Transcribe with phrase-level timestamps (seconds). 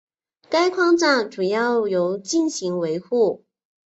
[0.49, 3.45] 该框架主要由进行维护。